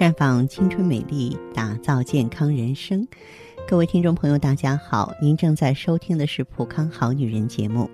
[0.00, 3.06] 绽放青春美丽，打造健康人生。
[3.68, 7.86] 各位听众朋友，大家好，您正在收听的是《普康好女人》节目，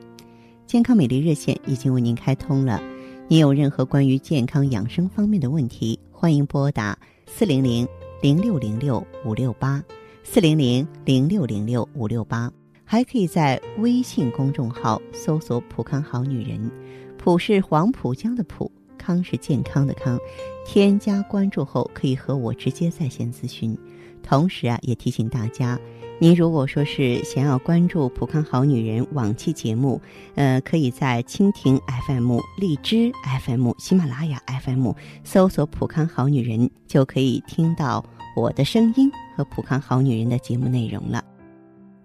[0.67, 2.81] 健康美丽热线已经为您开通了。
[3.27, 6.97] 您有任何关于健康养生方面的问题，欢迎拨打
[7.27, 7.85] 四零零
[8.23, 9.83] 零六零六五六八
[10.23, 12.49] 四零零零六零六五六八，
[12.85, 16.71] 还可以在微信公众号搜索“普康好女人”，
[17.19, 18.71] 普是黄浦江的浦。
[19.07, 20.19] 康是健康的康，
[20.67, 23.79] 添加关注后可以和我直接在线咨询。
[24.21, 25.79] 同时啊，也提醒大家，
[26.19, 30.01] 您如果说是想要关注普康好女人往期节目，
[30.35, 33.13] 呃，可以在蜻蜓 FM、荔枝
[33.45, 34.91] FM、喜马拉雅 FM
[35.23, 38.05] 搜索“普康好女人”，就可以听到
[38.35, 41.23] 我的声音和普康好女人的节目内容了。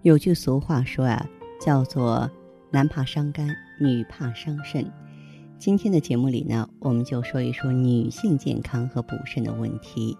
[0.02, 1.26] 有句俗话说啊，
[1.60, 2.30] 叫做
[2.70, 3.48] “男怕伤肝，
[3.80, 4.88] 女怕伤肾”。
[5.64, 10.18] 今天的节目里呢，我们就说一说女性健康和补肾的问题。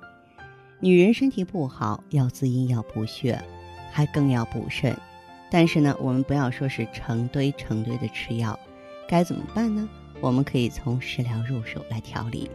[0.78, 3.42] 女人身体不好，要滋阴要补血，
[3.90, 4.96] 还更要补肾。
[5.50, 8.56] 但是呢，我们不要说是成堆成堆的吃药，
[9.08, 9.88] 该怎么办呢？
[10.20, 12.48] 我们可以从食疗入手来调理。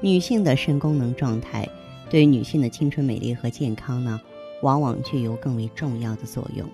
[0.00, 1.68] 女性的肾功能状态，
[2.08, 4.20] 对女性的青春美丽和健康呢，
[4.62, 6.68] 往往具有更为重要的作用。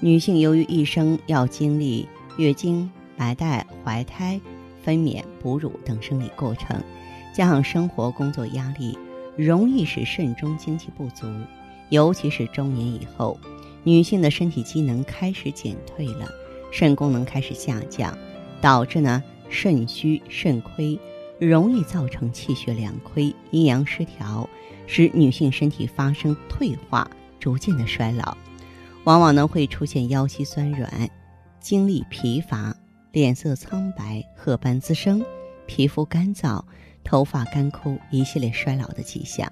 [0.00, 4.40] 女性由于一生要经历月经、白带、怀胎。
[4.82, 6.82] 分娩、哺乳等生理过程，
[7.32, 8.98] 加上生活工作压力，
[9.36, 11.26] 容易使肾中精气不足。
[11.90, 13.38] 尤其是中年以后，
[13.84, 16.28] 女性的身体机能开始减退了，
[16.70, 18.16] 肾功能开始下降，
[18.60, 20.98] 导致呢肾虚肾亏，
[21.38, 24.48] 容易造成气血两亏、阴阳失调，
[24.86, 28.36] 使女性身体发生退化，逐渐的衰老，
[29.04, 31.10] 往往呢会出现腰膝酸软、
[31.60, 32.74] 精力疲乏。
[33.12, 35.22] 脸色苍白、褐斑滋生、
[35.66, 36.64] 皮肤干燥、
[37.04, 39.46] 头发干枯，一系列衰老的迹象。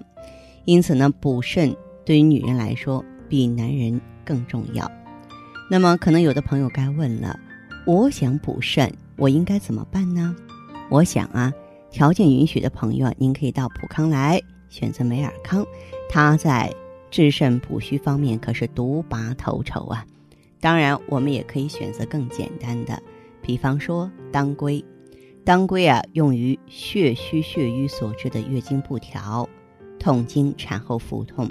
[0.64, 4.90] 因此呢，补肾对于女人来说比男人更重要。
[5.70, 7.38] 那么，可能有的朋友该问了：
[7.86, 10.34] 我想补肾，我应该怎么办呢？
[10.88, 11.52] 我想啊，
[11.90, 14.40] 条件允许的朋友，您可以到普康来
[14.70, 15.66] 选择美尔康，
[16.08, 16.74] 它在
[17.10, 20.06] 治肾补虚方面可是独拔头筹啊。
[20.60, 23.02] 当然，我们也可以选择更简单的。
[23.50, 24.84] 比方说当归，
[25.44, 29.48] 当归啊，用于血虚血瘀所致的月经不调、
[29.98, 31.50] 痛经、产后腹痛。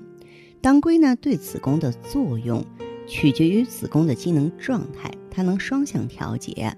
[0.61, 2.65] 当归呢，对子宫的作用
[3.05, 6.73] 取决于子宫的机能状态，它能双向调节，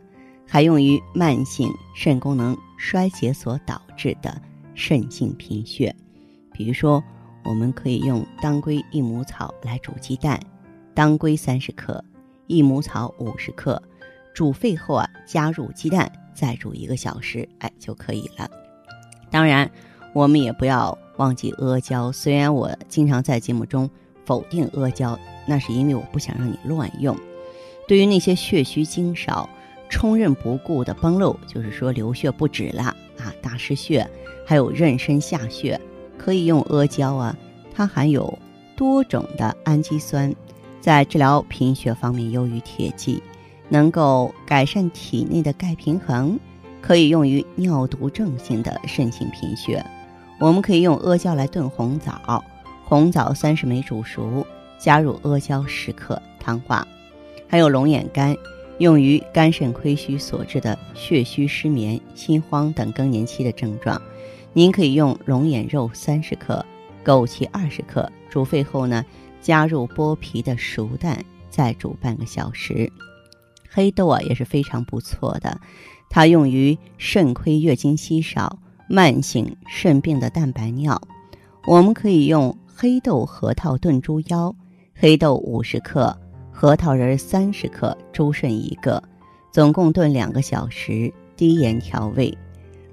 [0.47, 4.41] 还用于慢性肾功能衰竭所导致的
[4.73, 5.95] 肾性贫血。
[6.51, 7.03] 比如说，
[7.45, 10.39] 我们可以用当归益母草来煮鸡蛋，
[10.95, 12.03] 当归三十克，
[12.47, 13.79] 益母草五十克。
[14.33, 18.49] 煮沸后啊，加入鸡蛋，再煮一个小时，哎就可以了。
[19.29, 19.69] 当然，
[20.13, 22.11] 我们也不要忘记阿胶。
[22.11, 23.89] 虽然我经常在节目中
[24.25, 27.17] 否定阿胶，那是因为我不想让你乱用。
[27.87, 29.49] 对于那些血虚精少、
[29.89, 34.09] 冲任不顾的崩漏，就是说流血不止了啊，大失血，
[34.45, 35.79] 还有妊娠下血，
[36.17, 37.35] 可以用阿胶啊。
[37.73, 38.37] 它含有
[38.75, 40.33] 多种的氨基酸，
[40.79, 43.21] 在治疗贫血方面优于铁剂。
[43.71, 46.37] 能够改善体内的钙平衡，
[46.81, 49.81] 可以用于尿毒症性的肾性贫血。
[50.41, 52.43] 我们可以用阿胶来炖红枣，
[52.83, 54.45] 红枣三十枚煮熟，
[54.77, 56.85] 加入阿胶十克，汤化。
[57.47, 58.35] 还有龙眼干，
[58.79, 64.01] 用于肝肾亏虚所致的血虚失眠、心慌等更年期的症状。
[64.51, 66.65] 您可以用龙眼肉三十克，
[67.05, 69.05] 枸杞二十克，煮沸后呢，
[69.41, 72.91] 加入剥皮的熟蛋，再煮半个小时。
[73.73, 75.57] 黑豆啊也是非常不错的，
[76.09, 78.59] 它用于肾亏、月经稀少、
[78.89, 81.01] 慢性肾病的蛋白尿。
[81.65, 84.53] 我们可以用黑豆、核桃炖猪腰，
[84.93, 86.13] 黑豆五十克，
[86.51, 89.01] 核桃仁三十克，猪肾一个，
[89.53, 92.37] 总共炖两个小时，低盐调味。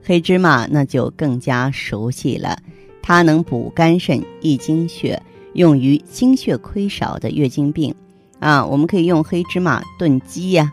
[0.00, 2.56] 黑芝麻那就更加熟悉了，
[3.02, 5.20] 它能补肝肾、益精血，
[5.54, 7.92] 用于精血亏少的月经病。
[8.40, 10.72] 啊，我们可以用黑芝麻炖鸡呀，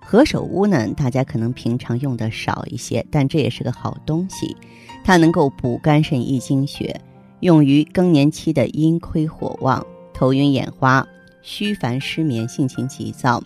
[0.00, 0.88] 何首乌呢？
[0.96, 4.56] 大家可能平常用的少一些，但这也是个好东西，
[5.04, 7.00] 它能够补肝肾益精血，
[7.40, 11.06] 用于更年期的阴亏火旺、头晕眼花、
[11.42, 13.40] 虚烦失眠、性情急躁，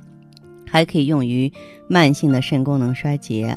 [0.66, 1.52] 还可以用于
[1.86, 3.54] 慢性的肾功能衰竭。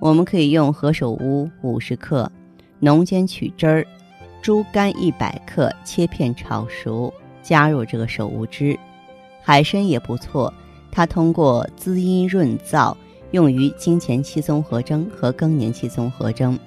[0.00, 2.30] 我们可以用何首乌五十克，
[2.78, 3.86] 浓煎取汁儿，
[4.40, 7.12] 猪肝一百克，切片炒熟，
[7.42, 8.78] 加入这个首乌汁。
[9.42, 10.52] 海参也不错，
[10.90, 12.96] 它通过滋阴润燥，
[13.30, 16.58] 用于经前期综合征和更年期综合征。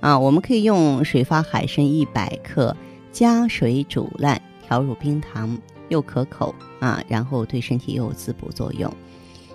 [0.00, 2.74] 啊，我们可以用水发海参一百克，
[3.12, 5.58] 加水煮烂，调入冰糖，
[5.88, 8.90] 又可口啊，然后对身体又有滋补作用。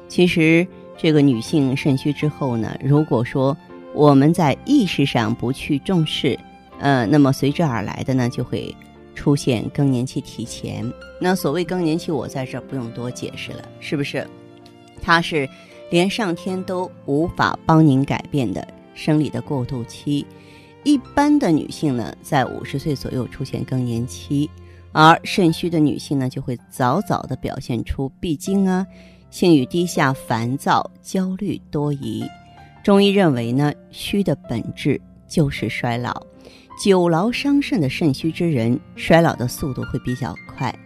[0.07, 0.67] 其实
[0.97, 3.57] 这个女性肾虚之后呢，如果说
[3.93, 6.37] 我们在意识上不去重视，
[6.79, 8.75] 呃，那么随之而来的呢，就会
[9.15, 10.85] 出现更年期提前。
[11.19, 14.27] 那所谓更年期，我在这儿不用多解释了，是不是？
[15.01, 15.49] 它是
[15.89, 20.25] 连上天都无法帮您改变的生理的过渡期。
[20.83, 24.47] 一般的女性呢，在五十岁左右出现更年期，
[24.91, 28.85] 而肾虚的女性呢，就会早早的表现出闭经啊。
[29.31, 32.23] 性欲低下、烦躁、焦虑多疑，
[32.83, 36.25] 中医认为呢，虚的本质就是衰老。
[36.77, 40.77] 久劳伤肾的肾虚之人，衰老的速度会比较快。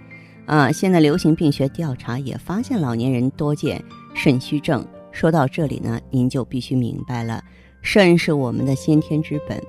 [0.45, 3.83] 啊，现在流行病学调查也发现，老年人多见
[4.13, 4.86] 肾虚症。
[5.12, 7.44] 说到这里呢，您就必须明白了，
[7.81, 9.62] 肾是我们的先天之本。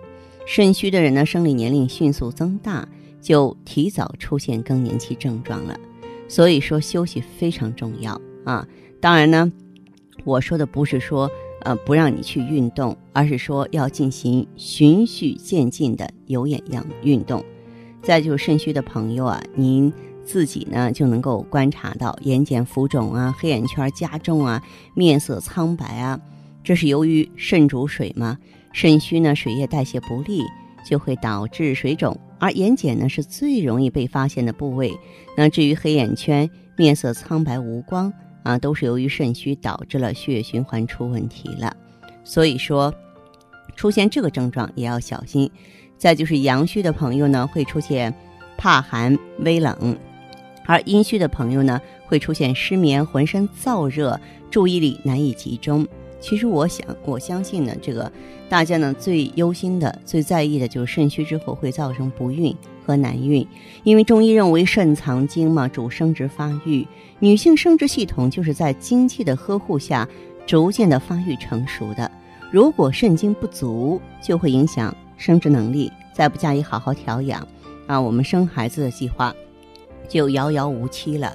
[0.46, 2.86] 肾虚的人呢，生理年龄迅速增大，
[3.20, 5.78] 就提早出现更年期症状了。
[6.28, 8.20] 所以说，休息非常重要。
[8.44, 8.66] 啊，
[9.00, 9.50] 当然呢，
[10.24, 11.30] 我说的不是说
[11.62, 17.44] 呃不让你去运动，而是说要进行循序渐进的有氧运动。
[18.02, 19.92] 再就是肾虚的朋友啊，您
[20.24, 24.62] 自己呢就能够观察到眼睑浮肿啊、黑眼圈加重啊、
[24.94, 26.18] 面色苍白啊，
[26.64, 28.38] 这是由于肾主水嘛。
[28.72, 30.42] 肾虚呢，水液代谢不利，
[30.88, 34.96] 就会导致水肿，而眼睑呢是最容易被发现的部位。
[35.36, 38.12] 那至于黑眼圈、面色苍白无光。
[38.42, 41.76] 啊，都是由于肾虚导致了血液循环出问题了，
[42.24, 42.94] 所以说
[43.76, 45.50] 出现这个症状也要小心。
[45.98, 48.14] 再就是阳虚的朋友呢，会出现
[48.56, 49.94] 怕寒、微冷；
[50.64, 54.18] 而阴虚的朋友呢，会出现失眠、浑身燥热、
[54.50, 55.86] 注意力难以集中。
[56.18, 58.10] 其实我想，我相信呢，这个
[58.48, 62.54] 大家呢最忧心的、最在意的就是肾虚之后会造成不孕。
[62.90, 63.46] 和难孕，
[63.84, 66.84] 因为中医认为肾藏精嘛，主生殖发育。
[67.20, 70.08] 女性生殖系统就是在精气的呵护下
[70.44, 72.10] 逐渐的发育成熟的。
[72.50, 77.46] 如果肾精不足，就会影响生殖能力，再不加以好好调养，
[77.86, 79.32] 啊，我们生孩子的计划
[80.08, 81.32] 就遥遥无期了。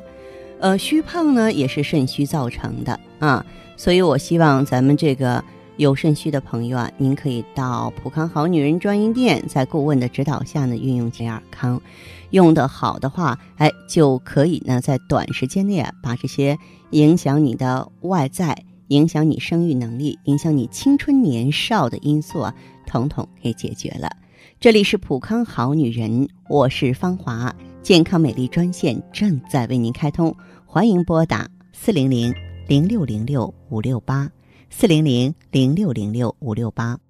[0.60, 3.46] 呃，虚胖呢也是肾虚造成的啊，
[3.78, 5.42] 所以我希望咱们这个。
[5.78, 11.82] 有肾虚的朋友啊，您可以到普康好女人专营店，在顾问的指导下呢，运用健尔康，
[12.30, 16.58] 用的好的话，哎，就可以呢，在短时间内啊，把这些
[16.92, 18.58] 影响你的外在、
[18.88, 22.56] 影响你生育能力、影响你青春年少的因素啊，
[22.88, 24.10] 统统给解决了。
[24.62, 30.34] 这里是普康好女人，我是芳华，健康美丽专线正在为您开通，
[30.66, 32.34] 欢迎拨打四零零
[32.66, 34.32] 零六零六五六八。
[34.70, 37.05] 四零零零六零六五六八。